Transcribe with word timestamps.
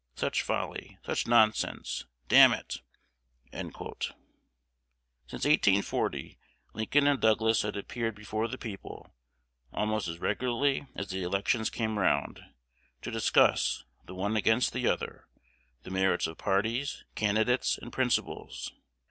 Such 0.15 0.41
folly! 0.41 0.97
such 1.05 1.27
nonsense! 1.27 2.05
Damn 2.27 2.53
it!'" 2.53 2.77
Since 3.51 3.67
1840 5.29 6.39
Lincoln 6.73 7.05
and 7.05 7.19
Douglas 7.21 7.61
had 7.61 7.77
appeared 7.77 8.15
before 8.15 8.47
the 8.47 8.57
people, 8.57 9.13
almost 9.71 10.07
as 10.07 10.17
regularly 10.17 10.87
as 10.95 11.09
the 11.11 11.21
elections 11.21 11.69
came 11.69 11.99
round, 11.99 12.39
to 13.03 13.11
discuss, 13.11 13.85
the 14.07 14.15
one 14.15 14.35
against 14.35 14.73
the 14.73 14.87
other, 14.87 15.27
the 15.83 15.91
merits 15.91 16.25
of 16.25 16.39
parties, 16.39 17.03
candidates, 17.13 17.77
and 17.77 17.93
principles. 17.93 18.71